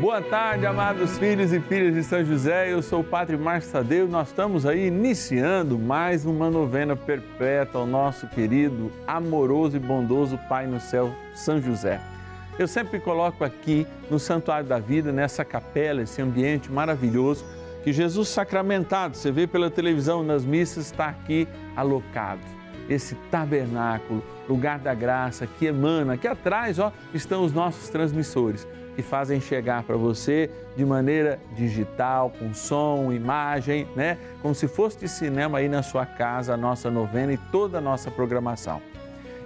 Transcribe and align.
Boa 0.00 0.22
tarde, 0.22 0.64
amados 0.64 1.18
filhos 1.18 1.52
e 1.52 1.60
filhas 1.60 1.92
de 1.92 2.02
São 2.02 2.24
José. 2.24 2.72
Eu 2.72 2.80
sou 2.80 3.00
o 3.00 3.04
Padre 3.04 3.36
Márcio 3.36 3.70
Tadeu. 3.70 4.08
Nós 4.08 4.28
estamos 4.28 4.64
aí 4.64 4.86
iniciando 4.86 5.78
mais 5.78 6.24
uma 6.24 6.48
novena 6.48 6.96
perpétua 6.96 7.82
ao 7.82 7.86
nosso 7.86 8.26
querido, 8.28 8.90
amoroso 9.06 9.76
e 9.76 9.78
bondoso 9.78 10.40
Pai 10.48 10.66
no 10.66 10.80
céu, 10.80 11.14
São 11.34 11.60
José. 11.60 12.00
Eu 12.58 12.66
sempre 12.66 12.98
coloco 12.98 13.44
aqui 13.44 13.86
no 14.10 14.18
Santuário 14.18 14.66
da 14.66 14.78
Vida, 14.78 15.12
nessa 15.12 15.44
capela, 15.44 16.00
esse 16.00 16.22
ambiente 16.22 16.72
maravilhoso, 16.72 17.44
que 17.84 17.92
Jesus 17.92 18.30
sacramentado, 18.30 19.18
você 19.18 19.30
vê 19.30 19.46
pela 19.46 19.70
televisão, 19.70 20.22
nas 20.22 20.46
missas, 20.46 20.86
está 20.86 21.08
aqui 21.08 21.46
alocado. 21.76 22.40
Esse 22.88 23.14
tabernáculo, 23.30 24.24
lugar 24.48 24.78
da 24.78 24.94
graça 24.94 25.46
que 25.46 25.66
emana, 25.66 26.16
que 26.16 26.26
atrás 26.26 26.78
ó, 26.78 26.90
estão 27.12 27.44
os 27.44 27.52
nossos 27.52 27.90
transmissores 27.90 28.66
que 28.94 29.02
fazem 29.02 29.40
chegar 29.40 29.82
para 29.82 29.96
você 29.96 30.50
de 30.76 30.84
maneira 30.84 31.38
digital, 31.56 32.32
com 32.38 32.52
som, 32.52 33.12
imagem, 33.12 33.86
né? 33.94 34.18
Como 34.42 34.54
se 34.54 34.68
fosse 34.68 34.98
de 34.98 35.08
cinema 35.08 35.58
aí 35.58 35.68
na 35.68 35.82
sua 35.82 36.04
casa, 36.04 36.54
a 36.54 36.56
nossa 36.56 36.90
novena 36.90 37.32
e 37.32 37.36
toda 37.36 37.78
a 37.78 37.80
nossa 37.80 38.10
programação. 38.10 38.80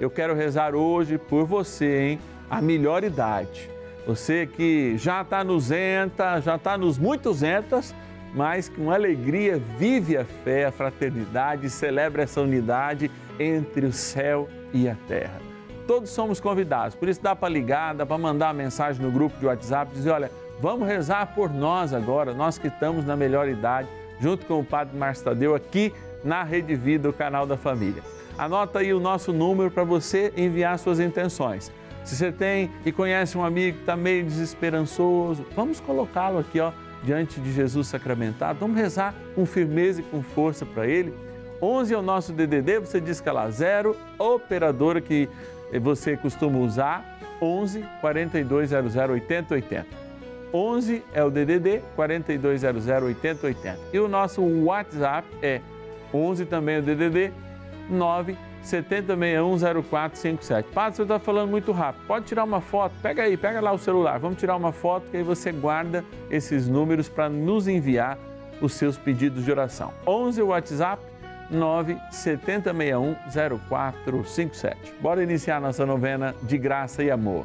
Eu 0.00 0.10
quero 0.10 0.34
rezar 0.34 0.74
hoje 0.74 1.19
por 1.19 1.45
você, 1.45 2.00
hein? 2.00 2.19
A 2.50 2.60
melhor 2.60 3.05
idade. 3.05 3.70
Você 4.06 4.46
que 4.46 4.98
já 4.98 5.22
está 5.22 5.42
nos 5.42 5.70
enta, 5.70 6.41
já 6.41 6.56
está 6.56 6.77
nos 6.77 6.98
muitos 6.98 7.42
entas, 7.42 7.95
mas 8.34 8.69
com 8.69 8.91
alegria 8.91 9.61
vive 9.78 10.16
a 10.16 10.24
fé, 10.24 10.66
a 10.66 10.72
fraternidade, 10.72 11.70
celebra 11.70 12.24
essa 12.24 12.41
unidade 12.41 13.11
entre 13.38 13.86
o 13.86 13.92
céu 13.92 14.48
e 14.72 14.88
a 14.88 14.97
terra 15.08 15.53
todos 15.87 16.11
somos 16.11 16.41
convidados. 16.41 16.95
Por 16.95 17.09
isso 17.09 17.23
dá 17.23 17.34
para 17.34 17.48
ligar, 17.48 17.95
dá 17.95 18.05
para 18.05 18.19
mandar 18.19 18.47
uma 18.48 18.55
mensagem 18.55 19.02
no 19.02 19.11
grupo 19.11 19.38
de 19.38 19.47
WhatsApp, 19.47 19.92
dizer, 19.92 20.11
olha, 20.11 20.30
vamos 20.61 20.87
rezar 20.87 21.34
por 21.34 21.52
nós 21.52 21.92
agora, 21.92 22.33
nós 22.33 22.59
que 22.59 22.69
estamos 22.69 23.05
na 23.05 23.16
melhor 23.16 23.48
idade, 23.48 23.89
junto 24.20 24.47
com 24.47 24.61
o 24.61 24.64
Padre 24.64 24.97
Márcio 24.97 25.25
Tadeu 25.25 25.55
aqui 25.55 25.92
na 26.23 26.42
Rede 26.42 26.75
Vida, 26.75 27.08
o 27.08 27.12
canal 27.12 27.47
da 27.47 27.56
família. 27.56 28.03
Anota 28.36 28.81
aí 28.81 28.92
o 28.92 28.98
nosso 28.98 29.33
número 29.33 29.70
para 29.70 29.84
você 29.84 30.33
enviar 30.36 30.78
suas 30.78 30.98
intenções. 30.98 31.70
Se 32.05 32.17
você 32.17 32.33
tem 32.33 32.70
e 32.84 32.92
conhece 32.92 33.39
um 33.39 33.45
amigo 33.45 33.77
que 33.77 33.83
está 33.83 33.97
meio 33.97 34.25
desesperançoso, 34.25 35.47
vamos 35.55 35.80
colocá-lo 35.80 36.39
aqui, 36.39 36.61
ó, 36.61 36.73
diante 37.03 37.41
de 37.41 37.53
Jesus 37.53 37.86
sacramentado. 37.86 38.58
Vamos 38.58 38.77
rezar 38.77 39.14
com 39.34 39.47
firmeza 39.47 40.01
e 40.01 40.05
com 40.05 40.23
força 40.23 40.67
para 40.67 40.86
ele. 40.86 41.14
11 41.62 41.95
é 41.95 41.97
o 41.97 42.03
nosso 42.03 42.33
DDD, 42.33 42.80
você 42.80 43.01
diz 43.01 43.20
que 43.20 43.28
é 43.28 43.33
lá, 43.33 43.48
zero, 43.51 43.97
operadora 44.19 45.01
que 45.01 45.28
você 45.81 46.17
costuma 46.17 46.59
usar 46.59 47.19
11 47.41 47.84
4200 48.01 48.97
8080. 48.97 50.05
11 50.53 51.03
é 51.12 51.25
o 51.25 51.31
DDD 51.31 51.83
4200 51.97 52.87
8080. 52.87 53.79
E 53.92 53.98
o 53.98 54.07
nosso 54.07 54.42
WhatsApp 54.42 55.27
é 55.42 55.61
11 56.12 56.47
também 56.47 56.77
é 56.77 56.79
o 56.79 56.83
DDD 56.83 57.33
9 57.91 58.37
70610457. 58.65 60.65
Padre, 60.73 60.97
você 60.97 61.03
está 61.03 61.19
falando 61.19 61.51
muito 61.51 61.73
rápido. 61.73 62.07
Pode 62.07 62.25
tirar 62.25 62.45
uma 62.45 62.61
foto? 62.61 62.95
Pega 63.03 63.25
aí, 63.25 63.37
pega 63.37 63.61
lá 63.61 63.73
o 63.73 63.79
celular. 63.79 64.19
Vamos 64.19 64.39
tirar 64.39 64.57
uma 64.57 64.73
foto 64.73 65.07
que 65.11 65.19
aí 65.19 65.23
você 65.23 65.53
guarda 65.53 66.03
esses 66.31 66.67
números 66.67 67.09
para 67.09 67.29
nos 67.29 67.69
enviar 67.69 68.19
os 68.61 68.73
seus 68.73 68.97
pedidos 68.97 69.45
de 69.45 69.51
oração. 69.51 69.92
11 70.07 70.41
o 70.41 70.47
WhatsApp 70.47 71.03
97061 71.50 73.17
0457. 73.25 74.95
Bora 75.00 75.23
iniciar 75.23 75.61
nossa 75.61 75.84
novena 75.84 76.34
de 76.42 76.59
graça 76.59 77.03
e 77.03 77.11
amor. 77.11 77.45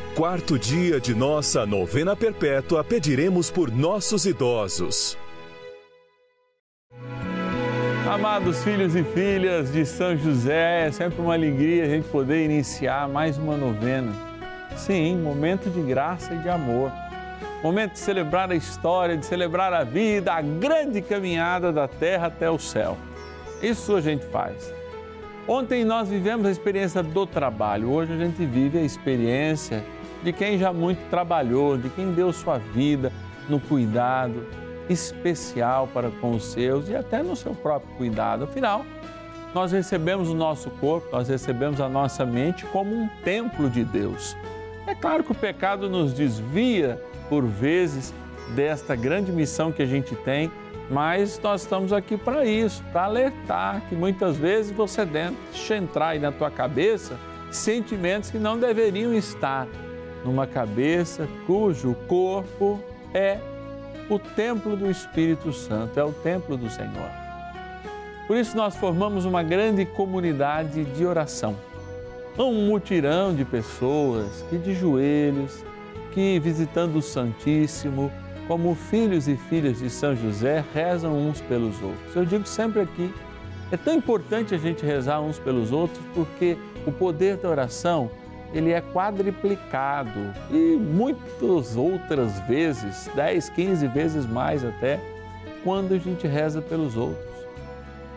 quarto 0.15 0.59
dia 0.59 0.99
de 0.99 1.15
nossa 1.15 1.65
novena 1.65 2.17
perpétua, 2.17 2.83
pediremos 2.83 3.49
por 3.49 3.71
nossos 3.71 4.25
idosos. 4.25 5.17
Amados 8.09 8.61
filhos 8.61 8.93
e 8.93 9.03
filhas 9.03 9.71
de 9.71 9.85
São 9.85 10.17
José, 10.17 10.87
é 10.87 10.91
sempre 10.91 11.21
uma 11.21 11.33
alegria 11.33 11.85
a 11.85 11.87
gente 11.87 12.09
poder 12.09 12.43
iniciar 12.43 13.07
mais 13.07 13.37
uma 13.37 13.55
novena. 13.55 14.11
Sim, 14.75 15.17
momento 15.17 15.69
de 15.69 15.81
graça 15.81 16.33
e 16.33 16.39
de 16.39 16.49
amor. 16.49 16.91
Momento 17.63 17.93
de 17.93 17.99
celebrar 17.99 18.51
a 18.51 18.55
história, 18.55 19.15
de 19.15 19.25
celebrar 19.25 19.71
a 19.71 19.85
vida, 19.85 20.33
a 20.33 20.41
grande 20.41 21.01
caminhada 21.01 21.71
da 21.71 21.87
terra 21.87 22.27
até 22.27 22.49
o 22.49 22.59
céu. 22.59 22.97
Isso 23.61 23.95
a 23.95 24.01
gente 24.01 24.25
faz. 24.25 24.73
Ontem 25.47 25.85
nós 25.85 26.09
vivemos 26.09 26.45
a 26.45 26.51
experiência 26.51 27.01
do 27.01 27.25
trabalho, 27.25 27.89
hoje 27.89 28.11
a 28.11 28.17
gente 28.17 28.45
vive 28.45 28.77
a 28.77 28.81
experiência 28.81 29.83
de 30.23 30.31
quem 30.31 30.57
já 30.57 30.71
muito 30.71 30.99
trabalhou, 31.09 31.77
de 31.77 31.89
quem 31.89 32.13
deu 32.13 32.31
sua 32.31 32.57
vida 32.57 33.11
no 33.49 33.59
cuidado 33.59 34.45
especial 34.89 35.87
para 35.87 36.09
com 36.09 36.31
os 36.31 36.51
seus 36.51 36.89
e 36.89 36.95
até 36.95 37.23
no 37.23 37.35
seu 37.35 37.53
próprio 37.53 37.95
cuidado. 37.95 38.43
Afinal, 38.43 38.85
nós 39.53 39.71
recebemos 39.71 40.29
o 40.29 40.33
nosso 40.33 40.69
corpo, 40.71 41.07
nós 41.11 41.27
recebemos 41.27 41.81
a 41.81 41.89
nossa 41.89 42.25
mente 42.25 42.65
como 42.67 42.93
um 42.93 43.09
templo 43.23 43.69
de 43.69 43.83
Deus. 43.83 44.35
É 44.87 44.95
claro 44.95 45.23
que 45.23 45.31
o 45.31 45.35
pecado 45.35 45.89
nos 45.89 46.13
desvia, 46.13 47.01
por 47.29 47.45
vezes, 47.45 48.13
desta 48.55 48.95
grande 48.95 49.31
missão 49.31 49.71
que 49.71 49.81
a 49.81 49.85
gente 49.85 50.15
tem, 50.15 50.51
mas 50.89 51.39
nós 51.41 51.61
estamos 51.61 51.93
aqui 51.93 52.17
para 52.17 52.45
isso, 52.45 52.83
para 52.91 53.05
alertar 53.05 53.81
que 53.87 53.95
muitas 53.95 54.35
vezes 54.35 54.71
você 54.71 55.05
deixa 55.05 55.75
entrar 55.75 56.09
aí 56.09 56.19
na 56.19 56.31
tua 56.31 56.51
cabeça 56.51 57.17
sentimentos 57.49 58.29
que 58.29 58.37
não 58.37 58.57
deveriam 58.57 59.13
estar 59.13 59.67
numa 60.23 60.45
cabeça 60.45 61.27
cujo 61.45 61.95
corpo 62.07 62.79
é 63.13 63.39
o 64.09 64.19
templo 64.19 64.75
do 64.75 64.89
Espírito 64.89 65.53
Santo, 65.53 65.99
é 65.99 66.03
o 66.03 66.11
templo 66.11 66.57
do 66.57 66.69
Senhor. 66.69 67.09
Por 68.27 68.37
isso 68.37 68.55
nós 68.55 68.75
formamos 68.75 69.25
uma 69.25 69.43
grande 69.43 69.85
comunidade 69.85 70.85
de 70.85 71.05
oração. 71.05 71.55
um 72.37 72.67
mutirão 72.67 73.35
de 73.35 73.43
pessoas 73.45 74.43
que 74.49 74.57
de 74.57 74.73
joelhos, 74.73 75.63
que 76.13 76.39
visitando 76.39 76.97
o 76.97 77.01
Santíssimo, 77.01 78.11
como 78.47 78.75
filhos 78.75 79.27
e 79.27 79.35
filhas 79.35 79.79
de 79.79 79.89
São 79.89 80.15
José, 80.15 80.63
rezam 80.73 81.13
uns 81.13 81.41
pelos 81.41 81.81
outros. 81.81 82.15
Eu 82.15 82.25
digo 82.25 82.47
sempre 82.47 82.81
aqui, 82.81 83.13
é 83.71 83.77
tão 83.77 83.95
importante 83.95 84.53
a 84.53 84.57
gente 84.57 84.85
rezar 84.85 85.21
uns 85.21 85.39
pelos 85.39 85.71
outros 85.71 86.03
porque 86.13 86.57
o 86.85 86.91
poder 86.91 87.37
da 87.37 87.49
oração 87.49 88.11
ele 88.53 88.71
é 88.71 88.81
quadriplicado 88.81 90.33
e 90.49 90.75
muitas 90.75 91.75
outras 91.75 92.39
vezes, 92.41 93.09
10, 93.15 93.49
15 93.49 93.87
vezes 93.87 94.25
mais 94.25 94.63
até, 94.63 94.99
quando 95.63 95.93
a 95.93 95.97
gente 95.97 96.27
reza 96.27 96.61
pelos 96.61 96.97
outros. 96.97 97.31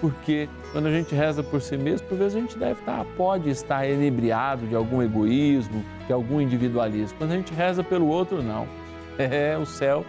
Porque 0.00 0.48
quando 0.72 0.86
a 0.86 0.90
gente 0.90 1.14
reza 1.14 1.42
por 1.42 1.62
si 1.62 1.76
mesmo, 1.76 2.06
por 2.08 2.18
vezes 2.18 2.36
a 2.36 2.40
gente 2.40 2.58
deve 2.58 2.80
estar, 2.80 3.04
pode 3.16 3.48
estar 3.48 3.88
enebriado 3.88 4.66
de 4.66 4.74
algum 4.74 5.00
egoísmo, 5.00 5.84
de 6.06 6.12
algum 6.12 6.40
individualismo. 6.40 7.16
Quando 7.16 7.32
a 7.32 7.36
gente 7.36 7.54
reza 7.54 7.82
pelo 7.82 8.06
outro, 8.06 8.42
não. 8.42 8.66
É, 9.16 9.56
o 9.56 9.64
céu 9.64 10.04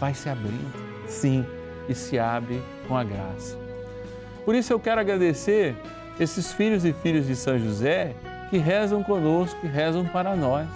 vai 0.00 0.14
se 0.14 0.26
abrindo, 0.26 0.72
sim, 1.06 1.44
e 1.86 1.94
se 1.94 2.18
abre 2.18 2.62
com 2.88 2.96
a 2.96 3.04
graça. 3.04 3.58
Por 4.42 4.54
isso 4.54 4.72
eu 4.72 4.80
quero 4.80 5.02
agradecer 5.02 5.76
esses 6.18 6.50
filhos 6.54 6.82
e 6.86 6.94
filhas 6.94 7.26
de 7.26 7.36
São 7.36 7.58
José 7.58 8.14
que 8.50 8.58
rezam 8.58 9.02
conosco, 9.02 9.60
que 9.60 9.66
rezam 9.66 10.04
para 10.04 10.34
nós. 10.34 10.68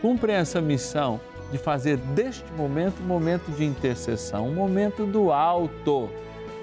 Cumprem 0.00 0.36
essa 0.36 0.60
missão 0.60 1.20
de 1.50 1.58
fazer 1.58 1.96
deste 1.96 2.50
momento 2.52 3.02
um 3.02 3.06
momento 3.06 3.50
de 3.52 3.64
intercessão, 3.64 4.48
um 4.48 4.54
momento 4.54 5.04
do 5.04 5.32
alto, 5.32 6.08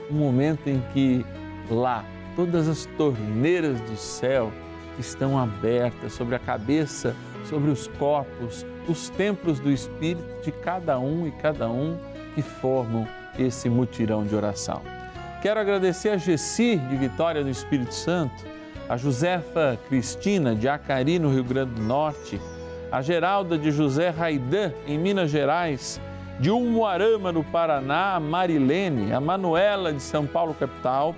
um 0.10 0.16
momento 0.16 0.68
em 0.68 0.82
que 0.94 1.26
lá 1.70 2.06
todas 2.36 2.68
as 2.68 2.86
torneiras 2.98 3.80
do 3.82 3.98
céu 3.98 4.52
estão 4.98 5.38
abertas 5.38 6.14
sobre 6.14 6.36
a 6.36 6.40
cabeça, 6.40 7.16
sobre 7.46 7.70
os 7.70 7.88
corpos, 7.88 8.66
os 8.88 9.10
templos 9.10 9.60
do 9.60 9.72
Espírito 9.72 10.42
de 10.44 10.52
cada 10.52 11.00
um 11.00 11.28
e 11.28 11.32
cada 11.32 11.70
um 11.70 11.98
que 12.34 12.42
formam 12.42 13.08
esse 13.38 13.70
mutirão 13.70 14.24
de 14.24 14.36
oração. 14.36 14.82
Quero 15.42 15.60
agradecer 15.60 16.10
a 16.10 16.18
Gessi 16.18 16.78
de 16.78 16.96
Vitória 16.96 17.44
do 17.44 17.50
Espírito 17.50 17.94
Santo, 17.94 18.46
a 18.90 18.96
Josefa 18.98 19.78
Cristina 19.88 20.56
de 20.56 20.68
Acari, 20.68 21.20
no 21.20 21.32
Rio 21.32 21.44
Grande 21.44 21.72
do 21.72 21.82
Norte, 21.82 22.40
a 22.92 23.02
Geralda 23.02 23.58
de 23.58 23.72
José 23.72 24.10
Raidan, 24.10 24.72
em 24.88 24.98
Minas 24.98 25.30
Gerais, 25.30 26.00
de 26.40 26.50
Umuarama, 26.50 27.32
no 27.32 27.44
Paraná, 27.44 28.16
a 28.16 28.20
Marilene, 28.20 29.12
a 29.12 29.20
Manuela 29.20 29.92
de 29.92 30.02
São 30.02 30.26
Paulo, 30.26 30.54
capital, 30.54 31.16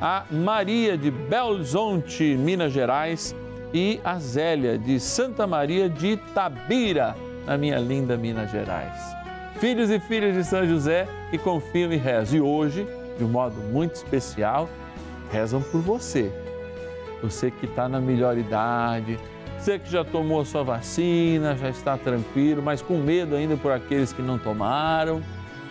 a 0.00 0.24
Maria 0.30 0.96
de 0.96 1.10
Belzonte, 1.10 2.36
Minas 2.36 2.72
Gerais, 2.72 3.34
e 3.72 4.00
a 4.04 4.18
Zélia 4.18 4.78
de 4.78 5.00
Santa 5.00 5.46
Maria 5.46 5.88
de 5.88 6.12
Itabira, 6.12 7.16
na 7.46 7.56
minha 7.56 7.78
linda 7.78 8.16
Minas 8.16 8.50
Gerais. 8.50 9.16
Filhos 9.58 9.90
e 9.90 9.98
filhas 9.98 10.34
de 10.34 10.44
São 10.44 10.66
José 10.66 11.08
que 11.30 11.38
confiam 11.38 11.92
e 11.92 11.96
rezam. 11.96 12.38
E 12.38 12.40
hoje, 12.40 12.86
de 13.16 13.24
um 13.24 13.28
modo 13.28 13.56
muito 13.56 13.94
especial, 13.94 14.68
rezam 15.30 15.62
por 15.62 15.80
você. 15.80 16.30
Você 17.22 17.50
que 17.50 17.66
está 17.66 17.88
na 17.88 18.00
melhor 18.00 18.36
idade, 18.36 19.18
você 19.58 19.78
que 19.78 19.90
já 19.90 20.04
tomou 20.04 20.40
a 20.40 20.44
sua 20.44 20.62
vacina, 20.62 21.56
já 21.56 21.68
está 21.68 21.96
tranquilo, 21.96 22.62
mas 22.62 22.82
com 22.82 22.98
medo 22.98 23.34
ainda 23.34 23.56
por 23.56 23.72
aqueles 23.72 24.12
que 24.12 24.22
não 24.22 24.38
tomaram. 24.38 25.22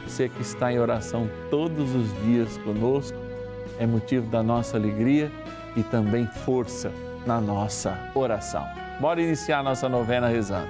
Você 0.06 0.28
que 0.28 0.42
está 0.42 0.72
em 0.72 0.80
oração 0.80 1.30
todos 1.50 1.96
os 1.96 2.14
dias 2.24 2.58
conosco, 2.58 3.18
é 3.80 3.86
motivo 3.86 4.28
da 4.28 4.44
nossa 4.44 4.78
alegria 4.78 5.32
e 5.76 5.84
também 5.84 6.28
força 6.28 6.92
na 7.26 7.40
nossa 7.40 7.98
oração. 8.14 8.66
Bora 9.00 9.22
iniciar 9.22 9.60
a 9.60 9.64
nossa 9.64 9.88
novena 9.88 10.28
rezando. 10.28 10.68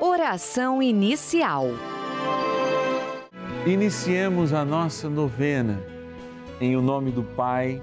Oração 0.00 0.82
inicial. 0.82 1.66
Iniciemos 3.66 4.52
a 4.52 4.64
nossa 4.64 5.08
novena 5.08 5.78
em 6.60 6.76
o 6.76 6.82
nome 6.82 7.10
do 7.10 7.22
Pai 7.22 7.82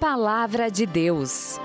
Palavra 0.00 0.70
de 0.70 0.86
Deus. 0.86 1.60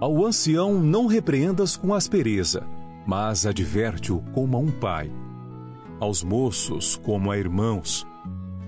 Ao 0.00 0.24
ancião 0.24 0.80
não 0.80 1.08
repreendas 1.08 1.76
com 1.76 1.92
aspereza, 1.92 2.64
mas 3.04 3.44
adverte-o 3.44 4.22
como 4.32 4.56
a 4.56 4.60
um 4.60 4.70
pai. 4.70 5.10
Aos 5.98 6.22
moços, 6.22 6.94
como 6.94 7.28
a 7.32 7.36
irmãos. 7.36 8.06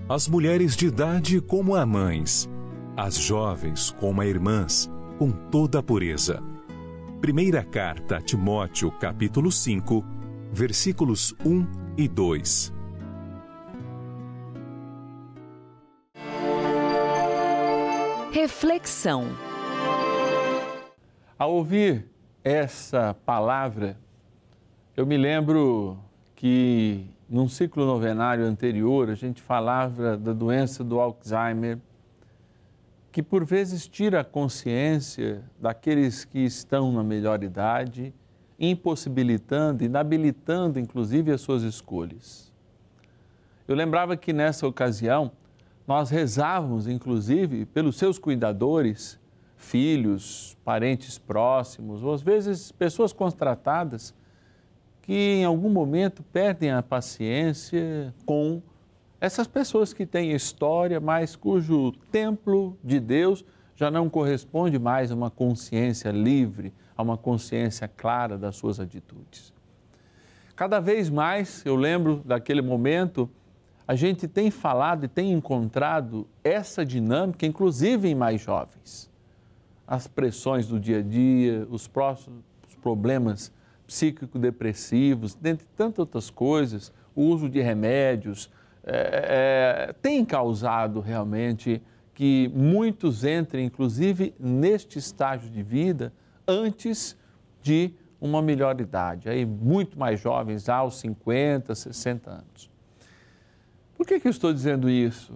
Às 0.09 0.27
mulheres 0.27 0.75
de 0.75 0.87
idade, 0.87 1.39
como 1.39 1.75
a 1.75 1.85
mães. 1.85 2.49
Às 2.97 3.15
jovens, 3.15 3.89
como 4.01 4.19
a 4.19 4.27
irmãs, 4.27 4.91
com 5.17 5.31
toda 5.31 5.79
a 5.79 5.83
pureza. 5.83 6.43
Primeira 7.21 7.63
carta 7.63 8.17
a 8.17 8.21
Timóteo, 8.21 8.91
capítulo 8.99 9.49
5, 9.49 10.03
versículos 10.51 11.33
1 11.45 11.65
e 11.97 12.05
2. 12.09 12.74
Reflexão. 18.35 19.27
Ao 21.39 21.53
ouvir 21.53 22.05
essa 22.43 23.15
palavra, 23.25 23.97
eu 24.93 25.05
me 25.05 25.15
lembro 25.15 25.97
que 26.35 27.05
num 27.29 27.47
ciclo 27.47 27.85
novenário 27.85 28.43
anterior 28.43 29.09
a 29.09 29.15
gente 29.15 29.41
falava 29.41 30.17
da 30.17 30.33
doença 30.33 30.83
do 30.83 30.99
Alzheimer, 30.99 31.79
que 33.09 33.23
por 33.23 33.45
vezes 33.45 33.87
tira 33.87 34.19
a 34.19 34.23
consciência 34.25 35.41
daqueles 35.57 36.25
que 36.25 36.39
estão 36.39 36.91
na 36.91 37.05
melhor 37.05 37.41
idade, 37.41 38.13
impossibilitando, 38.59 39.81
inabilitando 39.81 40.77
inclusive 40.77 41.31
as 41.31 41.39
suas 41.39 41.63
escolhas. 41.63 42.51
Eu 43.65 43.77
lembrava 43.77 44.17
que 44.17 44.33
nessa 44.33 44.67
ocasião 44.67 45.31
nós 45.87 46.09
rezávamos, 46.09 46.87
inclusive, 46.87 47.65
pelos 47.65 47.97
seus 47.97 48.17
cuidadores, 48.17 49.19
filhos, 49.55 50.57
parentes 50.63 51.17
próximos, 51.17 52.03
ou 52.03 52.13
às 52.13 52.21
vezes 52.21 52.71
pessoas 52.71 53.13
contratadas 53.13 54.13
que 55.01 55.13
em 55.13 55.45
algum 55.45 55.69
momento 55.69 56.23
perdem 56.23 56.71
a 56.71 56.81
paciência 56.81 58.13
com 58.25 58.61
essas 59.21 59.47
pessoas 59.47 59.93
que 59.93 60.05
têm 60.05 60.31
história, 60.31 60.99
mas 60.99 61.35
cujo 61.35 61.91
templo 62.11 62.77
de 62.83 62.99
Deus 62.99 63.45
já 63.75 63.91
não 63.91 64.09
corresponde 64.09 64.79
mais 64.79 65.11
a 65.11 65.15
uma 65.15 65.29
consciência 65.29 66.09
livre, 66.09 66.73
a 66.97 67.03
uma 67.03 67.17
consciência 67.17 67.87
clara 67.87 68.37
das 68.37 68.55
suas 68.55 68.79
atitudes. 68.79 69.53
Cada 70.55 70.79
vez 70.79 71.09
mais 71.09 71.63
eu 71.65 71.75
lembro 71.75 72.21
daquele 72.25 72.61
momento 72.61 73.29
a 73.87 73.95
gente 73.95 74.27
tem 74.27 74.49
falado 74.49 75.05
e 75.05 75.07
tem 75.07 75.31
encontrado 75.31 76.27
essa 76.43 76.85
dinâmica, 76.85 77.45
inclusive 77.45 78.07
em 78.07 78.15
mais 78.15 78.41
jovens. 78.41 79.11
As 79.87 80.07
pressões 80.07 80.67
do 80.67 80.79
dia 80.79 80.99
a 80.99 81.01
dia, 81.03 81.67
os 81.69 81.87
próximos 81.87 82.43
problemas 82.81 83.51
psíquico-depressivos, 83.85 85.35
dentre 85.35 85.67
tantas 85.75 85.99
outras 85.99 86.29
coisas, 86.31 86.91
o 87.15 87.23
uso 87.23 87.47
de 87.47 87.61
remédios, 87.61 88.49
é, 88.83 89.87
é, 89.89 89.93
tem 89.93 90.25
causado 90.25 90.99
realmente 90.99 91.81
que 92.13 92.51
muitos 92.53 93.23
entrem, 93.23 93.65
inclusive, 93.65 94.33
neste 94.39 94.97
estágio 94.97 95.49
de 95.49 95.61
vida 95.61 96.13
antes 96.47 97.15
de 97.61 97.93
uma 98.19 98.41
melhor 98.41 98.79
idade, 98.79 99.29
aí 99.29 99.45
muito 99.45 99.99
mais 99.99 100.19
jovens, 100.19 100.69
aos 100.69 100.99
50, 100.99 101.75
60 101.75 102.31
anos. 102.31 102.74
Por 103.95 104.05
que, 104.05 104.19
que 104.19 104.27
eu 104.27 104.31
estou 104.31 104.53
dizendo 104.53 104.89
isso? 104.89 105.33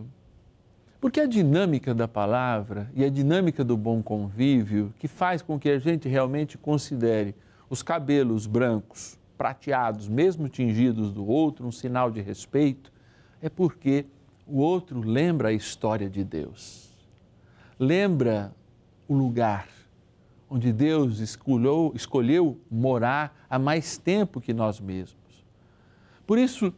Porque 0.99 1.21
a 1.21 1.25
dinâmica 1.25 1.93
da 1.93 2.07
palavra 2.07 2.91
e 2.93 3.05
a 3.05 3.09
dinâmica 3.09 3.63
do 3.63 3.77
bom 3.77 4.03
convívio, 4.03 4.93
que 4.99 5.07
faz 5.07 5.41
com 5.41 5.57
que 5.57 5.69
a 5.69 5.79
gente 5.79 6.09
realmente 6.09 6.57
considere 6.57 7.33
os 7.69 7.81
cabelos 7.81 8.45
brancos, 8.45 9.17
prateados, 9.37 10.09
mesmo 10.09 10.49
tingidos 10.49 11.13
do 11.13 11.25
outro, 11.25 11.65
um 11.65 11.71
sinal 11.71 12.11
de 12.11 12.19
respeito, 12.19 12.91
é 13.41 13.47
porque 13.47 14.05
o 14.45 14.57
outro 14.57 14.99
lembra 14.99 15.49
a 15.49 15.53
história 15.53 16.09
de 16.09 16.23
Deus. 16.23 16.89
Lembra 17.79 18.53
o 19.07 19.13
lugar 19.13 19.69
onde 20.49 20.73
Deus 20.73 21.19
escolheu, 21.19 21.93
escolheu 21.95 22.59
morar 22.69 23.45
há 23.49 23.59
mais 23.59 23.97
tempo 23.97 24.41
que 24.41 24.51
nós 24.51 24.79
mesmos. 24.79 25.45
Por 26.25 26.37
isso, 26.37 26.73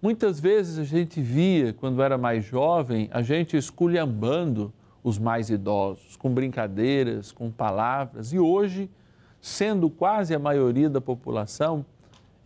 Muitas 0.00 0.38
vezes 0.38 0.78
a 0.78 0.84
gente 0.84 1.20
via, 1.20 1.72
quando 1.72 2.00
era 2.00 2.16
mais 2.16 2.44
jovem, 2.44 3.08
a 3.10 3.20
gente 3.20 3.56
esculhambando 3.56 4.72
os 5.02 5.18
mais 5.18 5.50
idosos, 5.50 6.14
com 6.14 6.32
brincadeiras, 6.32 7.32
com 7.32 7.50
palavras, 7.50 8.32
e 8.32 8.38
hoje, 8.38 8.88
sendo 9.40 9.90
quase 9.90 10.32
a 10.32 10.38
maioria 10.38 10.88
da 10.88 11.00
população, 11.00 11.84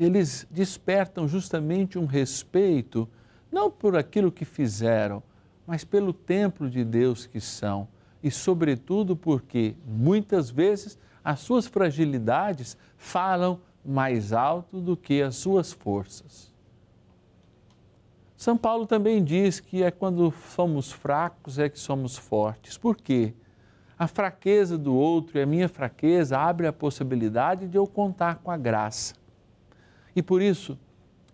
eles 0.01 0.47
despertam 0.51 1.29
justamente 1.29 1.99
um 1.99 2.07
respeito, 2.07 3.07
não 3.51 3.71
por 3.71 3.97
aquilo 3.97 4.33
que 4.33 4.47
fizeram, 4.47 5.23
mas 5.67 5.85
pelo 5.85 6.15
templo 6.15 6.71
de 6.71 6.83
Deus 6.83 7.27
que 7.27 7.39
são, 7.39 7.87
e 8.23 8.31
sobretudo 8.31 9.15
porque 9.15 9.75
muitas 9.87 10.49
vezes 10.49 10.99
as 11.23 11.41
suas 11.41 11.67
fragilidades 11.67 12.79
falam 12.97 13.61
mais 13.85 14.33
alto 14.33 14.81
do 14.81 14.97
que 14.97 15.21
as 15.21 15.37
suas 15.37 15.71
forças. 15.71 16.52
São 18.43 18.57
Paulo 18.57 18.89
também 18.89 19.23
diz 19.23 19.61
que 19.61 19.85
é 19.85 19.91
quando 19.93 20.35
somos 20.57 20.91
fracos 20.91 21.61
é 21.61 21.69
que 21.69 21.79
somos 21.79 22.17
fortes. 22.17 22.77
Por 22.77 22.97
quê? 22.97 23.35
A 23.97 24.09
fraqueza 24.09 24.77
do 24.77 24.93
outro 24.97 25.39
e 25.39 25.43
a 25.43 25.47
minha 25.47 25.69
fraqueza 25.69 26.37
abre 26.37 26.67
a 26.67 26.73
possibilidade 26.73 27.69
de 27.69 27.79
eu 27.79 27.87
contar 27.87 28.41
com 28.43 28.51
a 28.51 28.57
graça. 28.57 29.15
E 30.17 30.21
por 30.21 30.43
isso, 30.43 30.77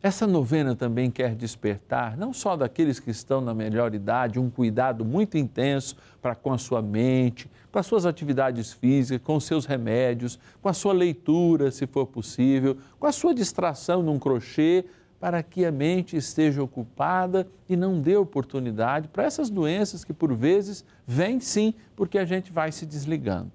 essa 0.03 0.27
novena 0.27 0.77
também 0.77 1.11
quer 1.11 1.35
despertar, 1.35 2.15
não 2.15 2.35
só 2.35 2.59
daqueles 2.59 3.01
que 3.01 3.11
estão 3.11 3.41
na 3.41 3.55
melhor 3.55 3.95
idade, 3.95 4.39
um 4.39 4.51
cuidado 4.51 5.03
muito 5.03 5.39
intenso 5.39 5.97
para 6.21 6.35
com 6.35 6.53
a 6.53 6.59
sua 6.59 6.83
mente, 6.83 7.51
com 7.73 7.79
as 7.79 7.87
suas 7.87 8.05
atividades 8.05 8.71
físicas, 8.71 9.27
com 9.27 9.37
os 9.37 9.45
seus 9.45 9.65
remédios, 9.65 10.39
com 10.61 10.69
a 10.69 10.75
sua 10.75 10.93
leitura, 10.93 11.71
se 11.71 11.87
for 11.87 12.07
possível, 12.07 12.77
com 13.01 13.07
a 13.07 13.13
sua 13.13 13.35
distração 13.35 14.03
num 14.03 14.19
crochê, 14.19 14.85
para 15.21 15.43
que 15.43 15.65
a 15.65 15.73
mente 15.73 16.17
esteja 16.17 16.63
ocupada 16.63 17.47
e 17.69 17.77
não 17.77 18.01
dê 18.01 18.17
oportunidade 18.17 19.09
para 19.09 19.25
essas 19.25 19.51
doenças 19.51 20.05
que 20.05 20.13
por 20.13 20.35
vezes 20.35 20.85
vêm 21.07 21.41
sim, 21.41 21.75
porque 21.97 22.19
a 22.19 22.25
gente 22.25 22.53
vai 22.53 22.71
se 22.71 22.87
desligando. 22.87 23.53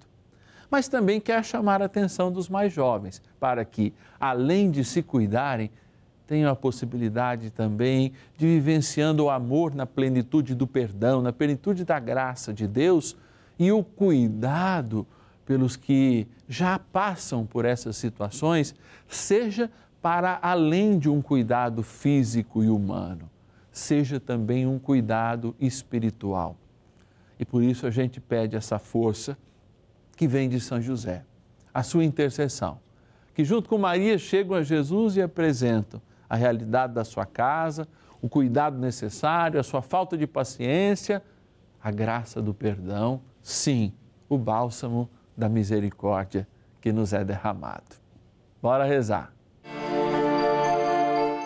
Mas 0.70 0.88
também 0.88 1.20
quer 1.20 1.44
chamar 1.44 1.80
a 1.80 1.86
atenção 1.86 2.30
dos 2.30 2.48
mais 2.48 2.72
jovens, 2.72 3.22
para 3.38 3.64
que, 3.64 3.94
além 4.20 4.70
de 4.70 4.84
se 4.84 5.02
cuidarem, 5.02 5.70
tenham 6.26 6.50
a 6.50 6.56
possibilidade 6.56 7.50
também 7.50 8.12
de 8.36 8.46
vivenciando 8.46 9.24
o 9.24 9.30
amor 9.30 9.74
na 9.74 9.86
plenitude 9.86 10.54
do 10.54 10.66
perdão, 10.66 11.22
na 11.22 11.32
plenitude 11.32 11.84
da 11.84 11.98
graça 11.98 12.52
de 12.52 12.66
Deus 12.66 13.16
e 13.58 13.70
o 13.70 13.84
cuidado 13.84 15.06
pelos 15.46 15.76
que 15.76 16.26
já 16.48 16.78
passam 16.78 17.44
por 17.44 17.64
essas 17.64 17.96
situações, 17.96 18.74
seja 19.06 19.70
para 20.04 20.38
além 20.42 20.98
de 20.98 21.08
um 21.08 21.22
cuidado 21.22 21.82
físico 21.82 22.62
e 22.62 22.68
humano, 22.68 23.30
seja 23.72 24.20
também 24.20 24.66
um 24.66 24.78
cuidado 24.78 25.56
espiritual. 25.58 26.58
E 27.40 27.44
por 27.46 27.62
isso 27.62 27.86
a 27.86 27.90
gente 27.90 28.20
pede 28.20 28.54
essa 28.54 28.78
força 28.78 29.34
que 30.14 30.28
vem 30.28 30.46
de 30.46 30.60
São 30.60 30.78
José, 30.78 31.24
a 31.72 31.82
sua 31.82 32.04
intercessão, 32.04 32.78
que 33.32 33.46
junto 33.46 33.66
com 33.66 33.78
Maria 33.78 34.18
chegam 34.18 34.58
a 34.58 34.62
Jesus 34.62 35.16
e 35.16 35.22
apresentam 35.22 36.02
a 36.28 36.36
realidade 36.36 36.92
da 36.92 37.02
sua 37.02 37.24
casa, 37.24 37.88
o 38.20 38.28
cuidado 38.28 38.76
necessário, 38.76 39.58
a 39.58 39.62
sua 39.62 39.80
falta 39.80 40.18
de 40.18 40.26
paciência, 40.26 41.22
a 41.82 41.90
graça 41.90 42.42
do 42.42 42.52
perdão, 42.52 43.22
sim, 43.42 43.90
o 44.28 44.36
bálsamo 44.36 45.08
da 45.34 45.48
misericórdia 45.48 46.46
que 46.78 46.92
nos 46.92 47.14
é 47.14 47.24
derramado. 47.24 47.96
Bora 48.60 48.84
rezar. 48.84 49.32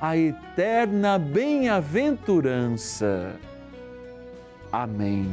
a 0.00 0.16
eterna 0.16 1.18
bem-aventurança. 1.18 3.34
Amém. 4.70 5.26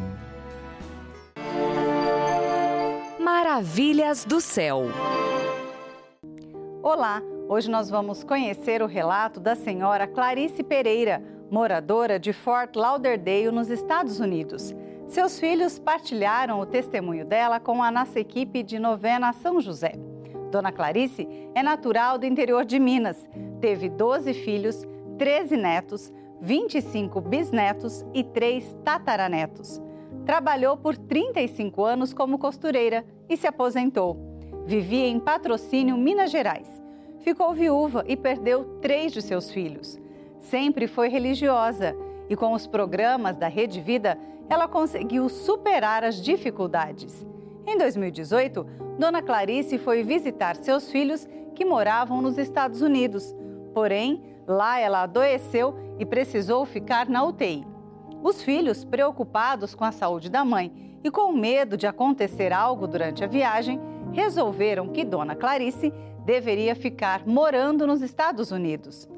Maravilhas 3.20 4.26
do 4.26 4.42
céu. 4.42 4.86
Olá, 6.82 7.22
hoje 7.48 7.70
nós 7.70 7.92
vamos 7.92 8.24
conhecer 8.24 8.82
o 8.82 8.88
relato 8.88 9.40
da 9.40 9.56
senhora 9.56 10.08
Clarice 10.08 10.64
Pereira, 10.64 11.22
moradora 11.52 12.20
de 12.20 12.34
Fort 12.34 12.76
Lauderdale, 12.76 13.52
nos 13.52 13.70
Estados 13.70 14.20
Unidos. 14.20 14.74
Seus 15.08 15.40
filhos 15.40 15.78
partilharam 15.78 16.60
o 16.60 16.66
testemunho 16.66 17.24
dela 17.24 17.60
com 17.60 17.84
a 17.84 17.92
nossa 17.92 18.20
equipe 18.20 18.64
de 18.64 18.80
novena 18.80 19.32
São 19.32 19.62
José. 19.62 19.94
Dona 20.56 20.72
Clarice 20.72 21.28
é 21.54 21.62
natural 21.62 22.18
do 22.18 22.26
interior 22.26 22.64
de 22.64 22.80
Minas, 22.80 23.30
teve 23.60 23.90
12 23.90 24.34
filhos, 24.34 24.88
13 25.18 25.58
netos, 25.58 26.14
25 26.40 27.20
bisnetos 27.20 28.06
e 28.14 28.24
3 28.24 28.74
tataranetos. 28.82 29.82
Trabalhou 30.26 30.78
por 30.78 30.96
35 30.96 31.84
anos 31.84 32.14
como 32.14 32.40
costureira 32.40 33.06
e 33.28 33.36
se 33.36 33.46
aposentou. 33.46 34.18
Vivia 34.66 35.08
em 35.08 35.20
Patrocínio, 35.20 35.98
Minas 35.98 36.32
Gerais. 36.32 36.82
Ficou 37.20 37.54
viúva 37.54 38.06
e 38.08 38.16
perdeu 38.16 38.80
três 38.80 39.12
de 39.12 39.22
seus 39.22 39.52
filhos. 39.52 40.00
Sempre 40.40 40.88
foi 40.88 41.10
religiosa 41.10 41.94
e, 42.30 42.36
com 42.38 42.54
os 42.54 42.66
programas 42.66 43.36
da 43.36 43.50
Rede 43.50 43.82
Vida, 43.82 44.18
ela 44.50 44.70
conseguiu 44.70 45.28
superar 45.28 46.06
as 46.06 46.16
dificuldades. 46.16 47.26
Em 47.68 47.78
2018, 47.78 48.64
Dona 49.00 49.24
Clarice 49.24 49.80
foi 49.80 50.04
visitar 50.04 50.56
seus 50.56 50.92
filhos 50.92 51.28
que 51.56 51.66
moravam 51.66 52.22
nos 52.22 52.38
Estados 52.38 52.82
Unidos. 52.82 53.36
Porém, 53.74 54.24
lá 54.48 54.80
ela 54.80 55.02
adoeceu 55.02 55.76
e 55.98 56.06
precisou 56.06 56.64
ficar 56.66 57.10
na 57.10 57.24
UTI. 57.24 57.66
Os 58.22 58.42
filhos, 58.42 58.86
preocupados 58.86 59.74
com 59.74 59.84
a 59.84 59.92
saúde 59.92 60.30
da 60.30 60.46
mãe 60.46 61.00
e 61.04 61.10
com 61.10 61.32
medo 61.32 61.76
de 61.76 61.88
acontecer 61.88 62.54
algo 62.54 62.88
durante 62.88 63.24
a 63.24 63.28
viagem, 63.28 63.80
resolveram 64.12 64.90
que 64.90 65.04
Dona 65.04 65.36
Clarice 65.36 65.92
deveria 66.24 66.76
ficar 66.76 67.26
morando 67.26 67.88
nos 67.88 68.02
Estados 68.02 68.52
Unidos. 68.52 69.10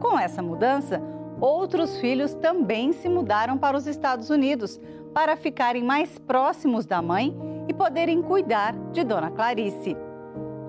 Com 0.00 0.18
essa 0.18 0.42
mudança, 0.42 1.02
outros 1.40 1.98
filhos 1.98 2.34
também 2.34 2.92
se 2.92 3.08
mudaram 3.08 3.58
para 3.58 3.76
os 3.76 3.86
Estados 3.86 4.30
Unidos 4.30 4.80
para 5.12 5.36
ficarem 5.36 5.82
mais 5.82 6.18
próximos 6.18 6.86
da 6.86 7.02
mãe 7.02 7.36
e 7.68 7.74
poderem 7.74 8.22
cuidar 8.22 8.74
de 8.92 9.04
Dona 9.04 9.30
Clarice. 9.30 9.96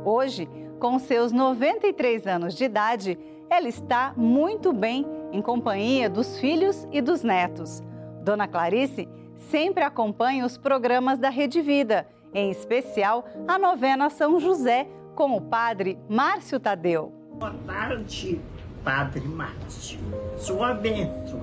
Hoje, 0.03 0.47
com 0.79 0.99
seus 0.99 1.31
93 1.31 2.27
anos 2.27 2.53
de 2.55 2.65
idade, 2.65 3.17
ela 3.49 3.67
está 3.67 4.13
muito 4.15 4.73
bem 4.73 5.05
em 5.31 5.41
companhia 5.41 6.09
dos 6.09 6.39
filhos 6.39 6.87
e 6.91 7.01
dos 7.01 7.23
netos. 7.23 7.81
Dona 8.21 8.47
Clarice 8.47 9.07
sempre 9.49 9.83
acompanha 9.83 10.45
os 10.45 10.57
programas 10.57 11.17
da 11.19 11.29
Rede 11.29 11.61
Vida, 11.61 12.07
em 12.33 12.51
especial 12.51 13.25
a 13.47 13.57
novena 13.57 14.09
São 14.09 14.39
José, 14.39 14.87
com 15.15 15.35
o 15.35 15.41
padre 15.41 15.97
Márcio 16.09 16.59
Tadeu. 16.59 17.11
Boa 17.33 17.55
tarde, 17.65 18.41
Padre 18.83 19.27
Márcio. 19.27 19.99
Sua 20.37 20.73
bênção. 20.73 21.41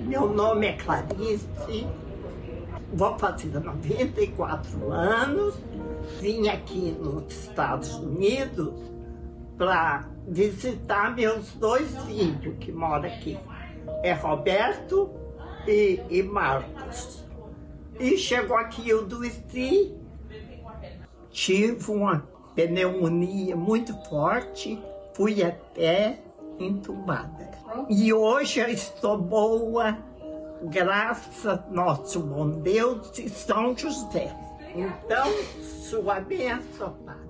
Meu 0.00 0.28
nome 0.28 0.66
é 0.66 0.72
Clarice, 0.72 1.86
vou 2.92 3.18
fazer 3.18 3.48
94 3.48 4.92
anos. 4.92 5.54
Vim 6.20 6.48
aqui 6.48 6.96
nos 6.98 7.32
Estados 7.32 7.94
Unidos 7.94 8.72
para 9.56 10.08
visitar 10.26 11.14
meus 11.14 11.52
dois 11.52 11.96
filhos 12.04 12.56
que 12.58 12.72
moram 12.72 13.08
aqui. 13.08 13.38
É 14.02 14.12
Roberto 14.12 15.10
e, 15.66 16.00
e 16.10 16.22
Marcos. 16.22 17.24
E 17.98 18.16
chegou 18.16 18.56
aqui, 18.56 18.88
eu 18.88 19.00
adoeci, 19.00 19.94
tive 21.30 21.90
uma 21.90 22.26
pneumonia 22.54 23.54
muito 23.54 23.94
forte, 24.08 24.82
fui 25.14 25.42
até 25.42 26.20
entubada. 26.58 27.50
E 27.88 28.12
hoje 28.12 28.60
eu 28.60 28.68
estou 28.68 29.18
boa, 29.18 29.96
graças 30.64 31.46
a 31.46 31.64
nosso 31.70 32.20
bom 32.20 32.48
Deus 32.48 33.18
e 33.18 33.28
São 33.28 33.76
José. 33.76 34.34
Então, 34.74 35.30
sua 35.60 36.20
bênção, 36.20 36.94
Padre. 37.04 37.22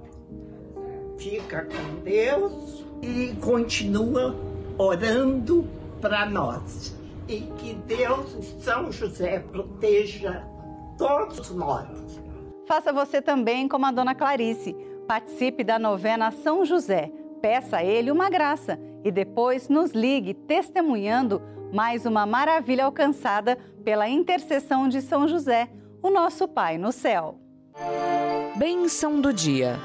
Fica 1.19 1.65
com 1.65 2.03
Deus 2.03 2.85
e 3.01 3.35
continua 3.41 4.37
orando 4.79 5.67
para 6.01 6.27
nós. 6.27 6.97
E 7.29 7.41
que 7.41 7.75
Deus 7.75 8.35
e 8.35 8.63
São 8.63 8.93
José 8.93 9.39
proteja 9.39 10.45
todos 10.99 11.51
nós. 11.51 11.89
Faça 12.67 12.93
você 12.93 13.23
também 13.23 13.69
como 13.69 13.87
a 13.87 13.93
Dona 13.93 14.15
Clarice. 14.15 14.77
Participe 15.07 15.65
da 15.65 15.79
novena 15.79 16.31
São 16.31 16.65
José. 16.65 17.11
Peça 17.41 17.79
a 17.79 17.85
ele 17.85 18.11
uma 18.11 18.31
graça 18.31 18.79
e 19.05 19.11
depois 19.11 19.69
nos 19.69 19.91
ligue 19.93 20.33
testemunhando 20.33 21.43
mais 21.73 22.05
uma 22.05 22.27
maravilha 22.27 22.85
alcançada 22.85 23.57
pela 23.83 24.07
intercessão 24.07 24.87
de 24.87 25.01
São 25.01 25.27
José, 25.27 25.71
o 26.03 26.11
nosso 26.11 26.47
Pai 26.47 26.77
no 26.77 26.93
céu. 26.93 27.39
Bênção 28.57 29.21
do 29.21 29.33
dia. 29.33 29.79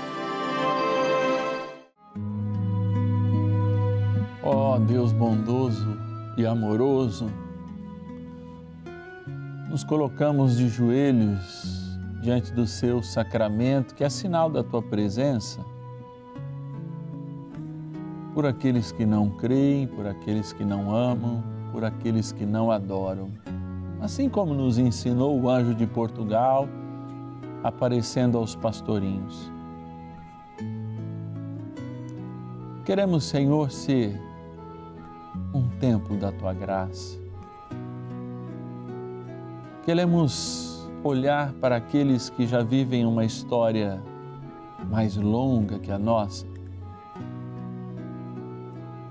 Ó 4.44 4.76
oh, 4.76 4.80
Deus 4.80 5.14
bondoso 5.14 5.98
e 6.38 6.46
amoroso, 6.46 7.32
nos 9.70 9.84
colocamos 9.84 10.58
de 10.58 10.68
joelhos 10.68 11.98
diante 12.22 12.52
do 12.52 12.68
seu 12.68 13.02
sacramento, 13.02 13.96
que 13.96 14.04
é 14.04 14.10
sinal 14.10 14.50
da 14.50 14.64
tua 14.64 14.82
presença, 14.82 15.64
por 18.34 18.46
aqueles 18.46 18.92
que 18.92 19.06
não 19.06 19.30
creem, 19.30 19.88
por 19.88 20.06
aqueles 20.06 20.54
que 20.54 20.64
não 20.64 20.94
amam, 20.94 21.57
por 21.78 21.86
aqueles 21.86 22.32
que 22.32 22.44
não 22.44 22.72
adoram. 22.72 23.30
Assim 24.02 24.28
como 24.28 24.52
nos 24.52 24.80
ensinou 24.80 25.40
o 25.40 25.48
anjo 25.48 25.76
de 25.76 25.86
Portugal, 25.86 26.68
aparecendo 27.64 28.36
aos 28.36 28.56
pastorinhos. 28.56 29.52
Queremos, 32.84 33.26
Senhor, 33.26 33.70
ser 33.70 34.20
um 35.54 35.68
templo 35.80 36.18
da 36.18 36.32
tua 36.32 36.52
graça. 36.52 37.20
Queremos 39.84 40.90
olhar 41.04 41.54
para 41.62 41.76
aqueles 41.76 42.28
que 42.32 42.48
já 42.48 42.64
vivem 42.64 43.06
uma 43.06 43.24
história 43.24 44.02
mais 44.90 45.16
longa 45.16 45.78
que 45.78 45.92
a 45.92 46.00
nossa, 46.00 46.48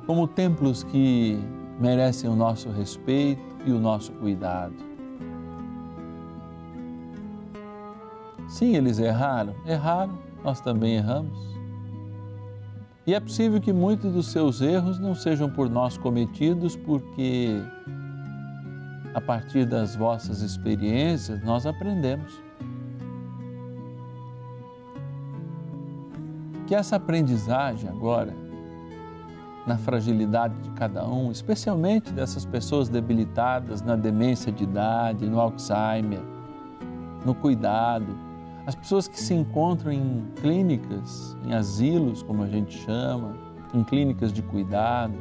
como 0.05 0.27
templos 0.27 0.83
que 0.83 1.39
merecem 1.81 2.29
o 2.29 2.37
nosso 2.37 2.71
respeito 2.71 3.43
e 3.65 3.73
o 3.73 3.79
nosso 3.79 4.13
cuidado. 4.13 4.75
Sim, 8.49 8.77
eles 8.77 8.99
erraram, 8.99 9.55
erraram, 9.67 10.19
nós 10.43 10.61
também 10.61 10.97
erramos. 10.97 11.57
E 13.07 13.15
é 13.15 13.21
possível 13.21 13.61
que 13.61 13.73
muitos 13.73 14.13
dos 14.13 14.29
seus 14.29 14.61
erros 14.61 14.99
não 14.99 15.15
sejam 15.15 15.51
por 15.51 15.69
nós 15.69 15.97
cometidos, 15.97 16.75
porque 16.75 17.61
a 19.15 19.21
partir 19.21 19.65
das 19.65 19.95
vossas 19.97 20.43
experiências, 20.43 21.43
nós 21.43 21.67
aprendemos. 21.67 22.41
Que 26.67 26.75
essa 26.75 26.97
aprendizagem 26.97 27.89
agora, 27.89 28.35
na 29.67 29.77
fragilidade 29.77 30.55
de 30.61 30.71
cada 30.71 31.07
um, 31.07 31.33
especialmente 31.33 32.13
dessas 32.13 32.45
pessoas 32.45 32.89
debilitadas 32.89 33.83
na 33.83 33.97
demência 33.97 34.53
de 34.53 34.65
idade, 34.65 35.29
no 35.29 35.41
Alzheimer, 35.41 36.23
no 37.25 37.35
cuidado, 37.35 38.07
as 38.67 38.75
pessoas 38.75 39.07
que 39.09 39.19
se 39.21 39.35
encontram 39.35 39.93
em 39.93 40.25
clínicas, 40.37 41.37
em 41.45 41.55
asilos, 41.55 42.23
como 42.23 42.43
a 42.43 42.47
gente 42.47 42.77
chama, 42.79 43.35
em 43.75 43.83
clínicas 43.83 44.33
de 44.33 44.43
cuidado, 44.43 45.15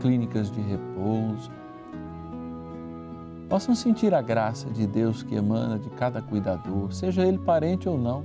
clínicas 0.00 0.50
de 0.50 0.60
repouso, 0.60 1.50
possam 3.48 3.74
sentir 3.74 4.14
a 4.14 4.22
graça 4.22 4.70
de 4.70 4.86
Deus 4.86 5.22
que 5.22 5.34
emana 5.34 5.78
de 5.78 5.90
cada 5.90 6.22
cuidador, 6.22 6.92
seja 6.92 7.26
ele 7.26 7.38
parente 7.38 7.86
ou 7.88 7.98
não. 7.98 8.24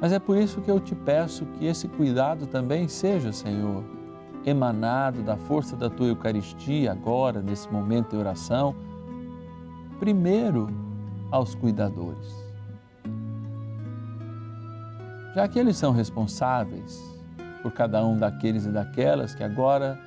Mas 0.00 0.12
é 0.12 0.18
por 0.18 0.36
isso 0.36 0.60
que 0.60 0.70
eu 0.70 0.78
te 0.78 0.94
peço 0.94 1.44
que 1.58 1.66
esse 1.66 1.88
cuidado 1.88 2.46
também 2.46 2.86
seja, 2.86 3.32
Senhor, 3.32 3.82
emanado 4.44 5.22
da 5.22 5.36
força 5.36 5.74
da 5.76 5.90
tua 5.90 6.06
Eucaristia, 6.06 6.92
agora, 6.92 7.42
nesse 7.42 7.70
momento 7.70 8.10
de 8.10 8.16
oração, 8.16 8.74
primeiro 9.98 10.68
aos 11.30 11.54
cuidadores. 11.54 12.46
Já 15.34 15.48
que 15.48 15.58
eles 15.58 15.76
são 15.76 15.92
responsáveis 15.92 17.02
por 17.62 17.72
cada 17.72 18.04
um 18.04 18.16
daqueles 18.16 18.66
e 18.66 18.70
daquelas 18.70 19.34
que 19.34 19.42
agora, 19.42 19.98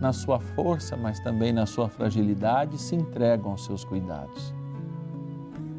na 0.00 0.12
sua 0.12 0.40
força, 0.40 0.96
mas 0.96 1.20
também 1.20 1.52
na 1.52 1.66
sua 1.66 1.88
fragilidade, 1.88 2.78
se 2.78 2.96
entregam 2.96 3.52
aos 3.52 3.64
seus 3.64 3.84
cuidados. 3.84 4.52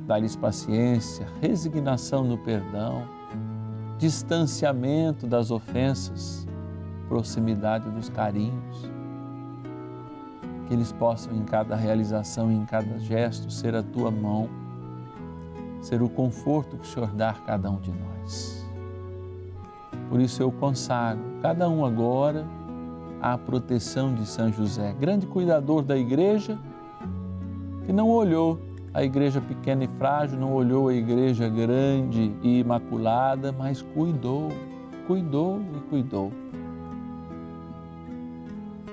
Dá-lhes 0.08 0.38
paciência, 0.38 1.28
resignação 1.42 2.24
no 2.24 2.38
perdão 2.38 3.17
distanciamento 3.98 5.26
das 5.26 5.52
ofensas, 5.52 6.48
proximidade 7.08 7.90
dos 7.90 8.10
carinhos. 8.10 8.92
Que 10.68 10.74
eles 10.74 10.92
possam, 10.92 11.34
em 11.34 11.44
cada 11.44 11.76
realização, 11.76 12.52
em 12.52 12.66
cada 12.66 13.00
gesto, 13.00 13.52
ser 13.52 13.76
a 13.76 13.82
tua 13.82 14.12
mão, 14.12 14.50
ser 15.82 16.02
o 16.02 16.10
conforto 16.10 16.78
que 16.78 16.84
o 16.84 16.88
Senhor 16.88 17.10
dá 17.14 17.30
a 17.30 17.34
cada 17.34 17.72
um 17.72 17.80
de 17.80 17.92
nós. 17.92 18.66
Por 20.10 20.20
isso 20.20 20.42
eu 20.42 20.52
consagro 20.52 21.24
cada 21.42 21.70
um 21.70 21.86
agora 21.86 22.46
à 23.22 23.38
proteção 23.38 24.14
de 24.14 24.26
São 24.26 24.52
José, 24.52 24.94
grande 25.00 25.26
cuidador 25.26 25.82
da 25.82 25.98
igreja, 25.98 26.58
que 27.86 27.94
não 27.94 28.10
olhou 28.10 28.60
a 28.98 29.04
igreja 29.04 29.40
pequena 29.40 29.84
e 29.84 29.88
frágil 30.00 30.40
não 30.40 30.52
olhou 30.52 30.88
a 30.88 30.94
igreja 30.94 31.48
grande 31.48 32.34
e 32.42 32.62
imaculada, 32.62 33.52
mas 33.52 33.84
cuidou, 33.94 34.50
cuidou 35.06 35.62
e 35.76 35.80
cuidou. 35.82 36.32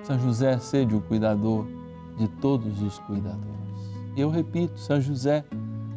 São 0.03 0.19
José, 0.19 0.59
seja 0.59 0.95
o 0.95 1.01
cuidador 1.01 1.67
de 2.19 2.29
todos 2.29 2.83
os 2.83 2.99
cuidadores. 2.99 3.49
E 4.15 4.21
eu 4.21 4.29
repito, 4.29 4.79
São 4.79 5.01
José, 5.01 5.43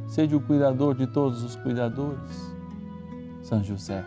seja 0.08 0.38
o 0.38 0.40
cuidador 0.40 0.96
de 0.96 1.06
todos 1.08 1.44
os 1.44 1.58
cuidadores. 1.58 2.56
São 3.42 3.62
José, 3.62 4.06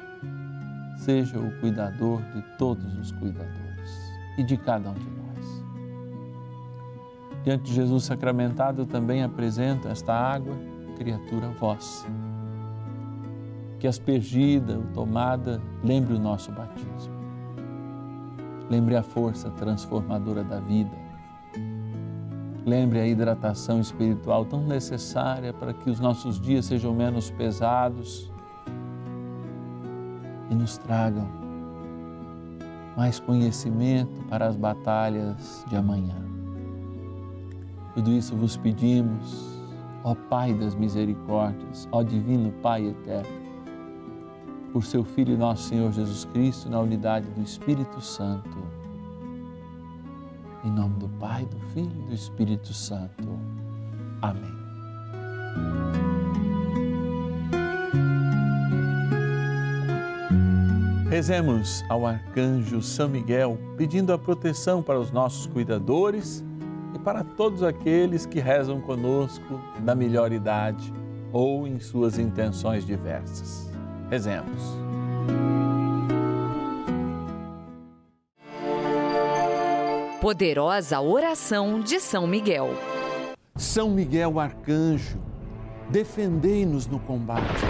seja 0.97 1.39
o 1.39 1.61
cuidador 1.61 2.23
de 2.35 2.41
todos 2.57 2.99
os 2.99 3.13
cuidadores 3.13 3.91
e 4.39 4.45
de 4.45 4.57
cada 4.57 4.89
um 4.89 4.95
de 4.95 5.11
nós. 5.11 5.20
Diante 7.45 7.65
de 7.65 7.75
Jesus 7.75 8.05
sacramentado, 8.05 8.83
eu 8.83 8.87
também 8.87 9.23
apresento 9.23 9.89
esta 9.89 10.15
água, 10.15 10.55
criatura 10.97 11.49
vossa. 11.59 12.07
Que 13.79 13.87
aspergida 13.87 14.77
ou 14.77 14.85
tomada 14.93 15.61
lembre 15.83 16.15
o 16.15 16.19
nosso 16.19 16.53
batismo. 16.53 17.15
Lembre 18.69 18.95
a 18.95 19.03
força 19.03 19.51
transformadora 19.51 20.45
da 20.45 20.61
vida. 20.61 20.97
Lembre 22.67 23.01
a 23.01 23.07
hidratação 23.07 23.81
espiritual 23.81 24.45
tão 24.45 24.63
necessária 24.63 25.53
para 25.53 25.73
que 25.73 25.89
os 25.89 25.99
nossos 25.99 26.39
dias 26.39 26.67
sejam 26.67 26.95
menos 26.95 27.31
pesados 27.31 28.31
e 30.51 30.55
nos 30.55 30.77
tragam 30.77 31.27
mais 32.97 33.19
conhecimento 33.19 34.23
para 34.29 34.47
as 34.47 34.57
batalhas 34.57 35.65
de 35.69 35.77
amanhã. 35.77 36.40
Tudo 38.01 38.13
isso 38.13 38.35
vos 38.35 38.57
pedimos, 38.57 39.61
ó 40.03 40.15
Pai 40.15 40.55
das 40.55 40.75
misericórdias, 40.75 41.87
ó 41.93 42.03
Divino 42.03 42.51
Pai 42.63 42.87
eterno, 42.87 43.29
por 44.73 44.87
seu 44.87 45.05
Filho 45.05 45.37
nosso 45.37 45.65
Senhor 45.65 45.93
Jesus 45.93 46.25
Cristo, 46.25 46.71
na 46.71 46.81
unidade 46.81 47.29
do 47.29 47.43
Espírito 47.43 48.01
Santo. 48.01 48.57
Em 50.65 50.71
nome 50.71 50.95
do 50.95 51.11
Pai, 51.11 51.45
do 51.45 51.61
Filho 51.75 51.93
e 52.07 52.09
do 52.09 52.15
Espírito 52.15 52.73
Santo. 52.73 53.39
Amém. 54.23 54.51
Rezemos 61.11 61.85
ao 61.91 62.07
arcanjo 62.07 62.81
São 62.81 63.11
Miguel, 63.11 63.59
pedindo 63.77 64.11
a 64.11 64.17
proteção 64.17 64.83
para 64.83 64.99
os 64.99 65.11
nossos 65.11 65.47
cuidadores 65.47 66.43
para 66.99 67.23
todos 67.23 67.63
aqueles 67.63 68.27
que 68.27 68.41
rezam 68.41 68.81
conosco 68.81 69.61
da 69.81 69.95
melhor 69.95 70.33
idade 70.33 70.93
ou 71.33 71.67
em 71.67 71.79
suas 71.79 72.19
intenções 72.19 72.85
diversas. 72.85 73.71
Rezemos. 74.11 74.61
Poderosa 80.21 81.01
oração 81.01 81.81
de 81.81 81.99
São 81.99 82.27
Miguel. 82.27 82.71
São 83.57 83.91
Miguel 83.91 84.39
Arcanjo, 84.39 85.19
defendei-nos 85.89 86.87
no 86.87 86.99
combate. 87.01 87.65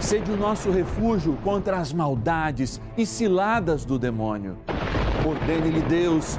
Sede 0.00 0.30
o 0.30 0.36
nosso 0.36 0.70
refúgio 0.70 1.36
contra 1.42 1.78
as 1.78 1.92
maldades 1.92 2.80
e 2.96 3.04
ciladas 3.04 3.84
do 3.84 3.98
demônio. 3.98 4.58
Ordene-lhe 5.26 5.80
Deus 5.82 6.38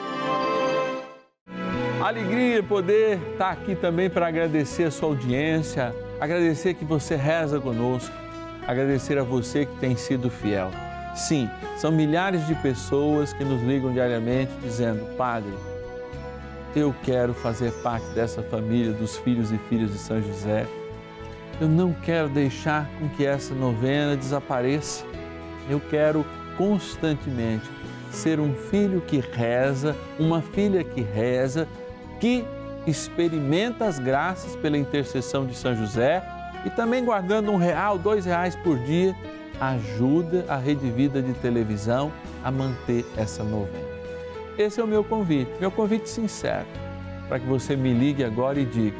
Alegria 2.03 2.63
poder 2.63 3.19
estar 3.31 3.51
aqui 3.51 3.75
também 3.75 4.09
para 4.09 4.27
agradecer 4.27 4.83
a 4.83 4.91
sua 4.91 5.09
audiência 5.09 5.93
agradecer 6.21 6.75
que 6.75 6.85
você 6.85 7.15
reza 7.15 7.59
conosco, 7.59 8.13
agradecer 8.67 9.17
a 9.17 9.23
você 9.23 9.65
que 9.65 9.75
tem 9.77 9.95
sido 9.95 10.29
fiel. 10.29 10.69
Sim, 11.15 11.49
são 11.77 11.91
milhares 11.91 12.45
de 12.45 12.53
pessoas 12.53 13.33
que 13.33 13.43
nos 13.43 13.59
ligam 13.63 13.91
diariamente 13.91 14.51
dizendo: 14.61 15.03
Padre, 15.17 15.51
eu 16.75 16.93
quero 17.03 17.33
fazer 17.33 17.71
parte 17.81 18.05
dessa 18.11 18.43
família 18.43 18.93
dos 18.93 19.17
filhos 19.17 19.51
e 19.51 19.57
filhas 19.67 19.91
de 19.91 19.97
São 19.97 20.21
José. 20.21 20.67
Eu 21.59 21.67
não 21.67 21.91
quero 21.91 22.29
deixar 22.29 22.87
com 22.99 23.09
que 23.09 23.25
essa 23.25 23.53
novena 23.55 24.15
desapareça. 24.15 25.03
Eu 25.69 25.79
quero 25.79 26.23
constantemente 26.55 27.67
ser 28.11 28.39
um 28.39 28.53
filho 28.53 29.01
que 29.01 29.19
reza, 29.19 29.95
uma 30.19 30.41
filha 30.41 30.83
que 30.83 31.01
reza, 31.01 31.67
que 32.21 32.45
experimenta 32.85 33.85
as 33.85 33.99
graças 33.99 34.55
pela 34.55 34.77
intercessão 34.77 35.45
de 35.45 35.55
São 35.55 35.75
José 35.75 36.23
e 36.63 36.69
também 36.69 37.03
guardando 37.03 37.51
um 37.51 37.57
real, 37.57 37.97
dois 37.97 38.25
reais 38.25 38.55
por 38.55 38.77
dia, 38.79 39.15
ajuda 39.59 40.45
a 40.47 40.55
Rede 40.55 40.89
Vida 40.89 41.21
de 41.21 41.33
televisão 41.33 42.11
a 42.43 42.51
manter 42.51 43.05
essa 43.17 43.43
novena. 43.43 43.91
Esse 44.57 44.79
é 44.79 44.83
o 44.83 44.87
meu 44.87 45.03
convite, 45.03 45.51
meu 45.59 45.71
convite 45.71 46.07
sincero, 46.07 46.67
para 47.27 47.39
que 47.39 47.45
você 47.45 47.75
me 47.75 47.91
ligue 47.91 48.23
agora 48.23 48.59
e 48.59 48.65
diga: 48.65 48.97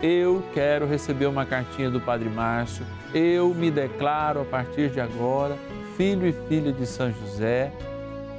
eu 0.00 0.42
quero 0.54 0.86
receber 0.86 1.26
uma 1.26 1.44
cartinha 1.44 1.90
do 1.90 2.00
Padre 2.00 2.28
Márcio, 2.28 2.86
eu 3.12 3.52
me 3.54 3.70
declaro 3.70 4.42
a 4.42 4.44
partir 4.44 4.90
de 4.90 5.00
agora 5.00 5.56
filho 5.96 6.26
e 6.26 6.32
filha 6.48 6.72
de 6.72 6.86
São 6.86 7.10
José, 7.10 7.72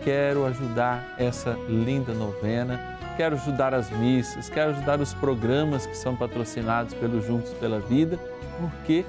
quero 0.04 0.46
ajudar 0.46 1.16
essa 1.18 1.58
linda 1.68 2.14
novena 2.14 2.97
quero 3.18 3.36
ajudar 3.36 3.74
as 3.74 3.90
missas, 3.90 4.48
quero 4.48 4.70
ajudar 4.70 5.02
os 5.02 5.12
programas 5.12 5.88
que 5.88 5.98
são 5.98 6.16
patrocinados 6.16 6.94
pelo 6.94 7.20
Juntos 7.20 7.52
pela 7.56 7.80
Vida, 7.80 8.18
porque 8.62 9.04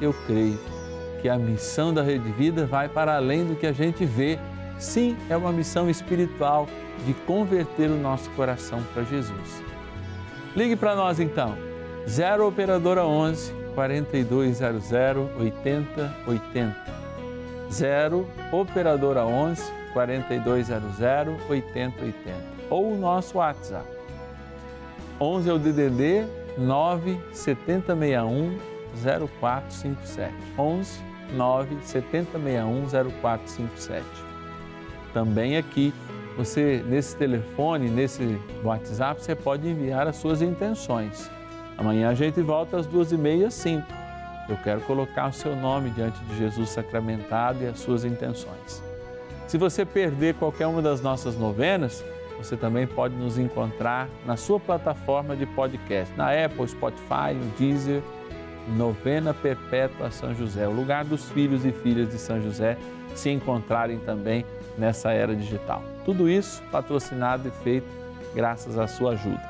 eu 0.00 0.12
creio 0.26 0.58
que 1.22 1.28
a 1.28 1.38
missão 1.38 1.94
da 1.94 2.02
Rede 2.02 2.30
Vida 2.32 2.66
vai 2.66 2.88
para 2.88 3.14
além 3.14 3.46
do 3.46 3.54
que 3.54 3.66
a 3.66 3.72
gente 3.72 4.04
vê. 4.04 4.36
Sim, 4.78 5.16
é 5.30 5.36
uma 5.36 5.52
missão 5.52 5.88
espiritual 5.88 6.68
de 7.06 7.14
converter 7.14 7.88
o 7.88 7.96
nosso 7.96 8.28
coração 8.30 8.82
para 8.92 9.04
Jesus. 9.04 9.62
Ligue 10.56 10.74
para 10.74 10.96
nós 10.96 11.20
então, 11.20 11.56
0 12.08 12.48
Operadora 12.48 13.06
11 13.06 13.52
4200 13.76 14.90
8080. 15.38 16.76
0 17.70 18.28
Operadora 18.50 19.24
11 19.24 19.62
4200 19.94 21.00
8080. 21.48 22.61
Ou 22.70 22.92
o 22.92 22.98
nosso 22.98 23.38
WhatsApp. 23.38 23.88
11 25.20 25.48
é 25.48 25.52
o 25.52 25.58
DDD 25.58 26.26
9 26.58 27.20
7061 27.32 28.58
0457. 29.02 30.32
11 30.58 31.00
9 31.34 31.76
7061 31.82 32.86
0457. 33.20 34.04
Também 35.12 35.56
aqui 35.56 35.92
você 36.36 36.82
nesse 36.86 37.16
telefone, 37.16 37.88
nesse 37.88 38.40
WhatsApp, 38.64 39.22
você 39.22 39.34
pode 39.34 39.68
enviar 39.68 40.06
as 40.06 40.16
suas 40.16 40.40
intenções. 40.40 41.30
Amanhã 41.76 42.08
a 42.08 42.14
gente 42.14 42.40
volta 42.40 42.78
às 42.78 42.86
duas 42.86 43.12
e 43.12 43.16
meia, 43.16 43.50
cinco. 43.50 43.86
Eu 44.48 44.56
quero 44.56 44.80
colocar 44.82 45.28
o 45.28 45.32
seu 45.32 45.54
nome 45.54 45.90
diante 45.90 46.18
de 46.24 46.38
Jesus 46.38 46.70
sacramentado 46.70 47.62
e 47.62 47.66
as 47.66 47.78
suas 47.78 48.04
intenções. 48.04 48.82
Se 49.46 49.58
você 49.58 49.84
perder 49.84 50.34
qualquer 50.34 50.66
uma 50.66 50.80
das 50.80 51.00
nossas 51.00 51.36
novenas, 51.36 52.04
você 52.38 52.56
também 52.56 52.86
pode 52.86 53.14
nos 53.14 53.38
encontrar 53.38 54.08
na 54.26 54.36
sua 54.36 54.58
plataforma 54.58 55.36
de 55.36 55.46
podcast, 55.46 56.12
na 56.16 56.30
Apple, 56.30 56.66
Spotify, 56.68 57.34
no 57.34 57.46
Deezer, 57.58 58.02
Novena 58.76 59.34
Perpétua 59.34 60.10
São 60.10 60.34
José, 60.34 60.66
o 60.68 60.72
lugar 60.72 61.04
dos 61.04 61.28
filhos 61.30 61.64
e 61.64 61.72
filhas 61.72 62.08
de 62.10 62.18
São 62.18 62.40
José 62.40 62.76
se 63.14 63.30
encontrarem 63.30 63.98
também 63.98 64.44
nessa 64.78 65.12
era 65.12 65.34
digital. 65.34 65.82
Tudo 66.04 66.28
isso 66.28 66.62
patrocinado 66.70 67.48
e 67.48 67.50
feito 67.62 67.86
graças 68.34 68.78
à 68.78 68.86
sua 68.86 69.12
ajuda. 69.12 69.42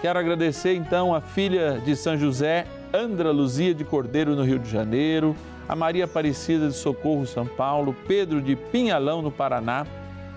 Quero 0.00 0.18
agradecer 0.18 0.74
então 0.74 1.14
a 1.14 1.20
filha 1.20 1.80
de 1.84 1.96
São 1.96 2.16
José, 2.16 2.66
Andra 2.92 3.30
Luzia 3.30 3.74
de 3.74 3.84
Cordeiro, 3.84 4.34
no 4.34 4.42
Rio 4.42 4.58
de 4.58 4.70
Janeiro, 4.70 5.34
a 5.68 5.74
Maria 5.74 6.04
Aparecida 6.04 6.68
de 6.68 6.74
Socorro, 6.74 7.26
São 7.26 7.46
Paulo, 7.46 7.94
Pedro 8.06 8.40
de 8.40 8.54
Pinhalão, 8.54 9.22
no 9.22 9.30
Paraná, 9.30 9.86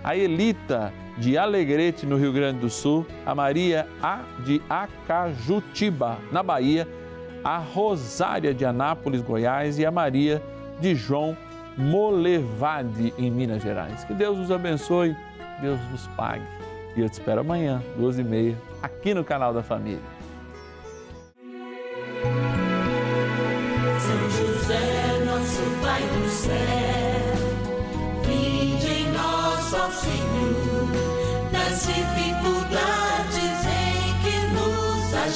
a 0.03 0.15
Elita 0.15 0.93
de 1.19 1.37
Alegrete, 1.37 2.05
no 2.05 2.17
Rio 2.17 2.31
Grande 2.31 2.59
do 2.59 2.69
Sul, 2.69 3.05
a 3.25 3.35
Maria 3.35 3.87
A 4.01 4.21
de 4.45 4.61
Acajutiba, 4.69 6.17
na 6.31 6.41
Bahia, 6.41 6.87
a 7.43 7.57
Rosária 7.57 8.53
de 8.53 8.65
Anápolis, 8.65 9.21
Goiás 9.21 9.77
e 9.77 9.85
a 9.85 9.91
Maria 9.91 10.41
de 10.79 10.95
João 10.95 11.37
Molevade, 11.77 13.13
em 13.17 13.29
Minas 13.29 13.61
Gerais. 13.61 14.03
Que 14.03 14.13
Deus 14.13 14.37
os 14.39 14.51
abençoe, 14.51 15.15
Deus 15.61 15.79
vos 15.91 16.07
pague. 16.15 16.45
E 16.95 17.01
eu 17.01 17.09
te 17.09 17.13
espero 17.13 17.41
amanhã, 17.41 17.81
duas 17.97 18.17
e 18.17 18.23
meia, 18.23 18.57
aqui 18.81 19.13
no 19.13 19.23
canal 19.23 19.53
da 19.53 19.61
Família. 19.61 19.99